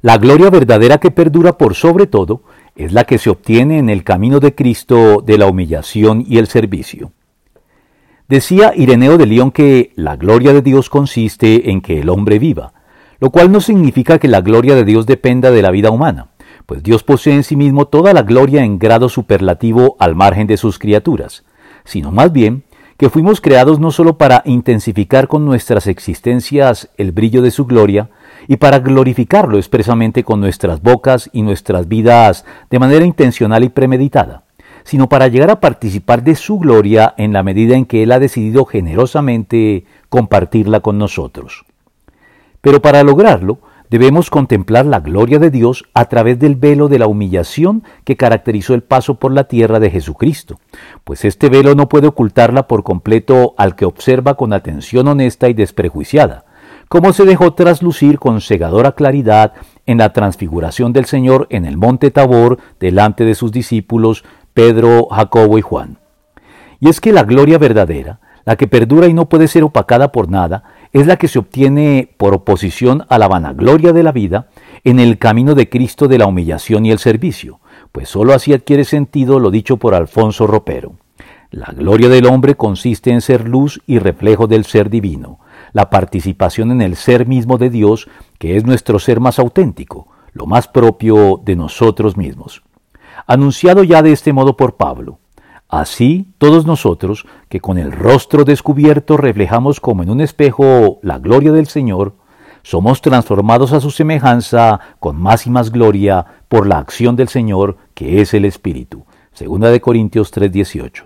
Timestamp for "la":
0.00-0.16, 2.92-3.02, 5.38-5.46, 9.96-10.14, 14.28-14.40, 15.62-15.72, 18.12-18.22, 37.32-37.42, 44.86-45.00, 46.98-47.06, 49.32-49.44, 59.98-60.12, 67.12-67.24, 68.44-68.56, 71.06-71.16, 73.18-73.28, 74.02-74.12, 76.18-76.26, 81.50-81.72, 85.72-85.88, 101.02-101.18, 106.66-106.78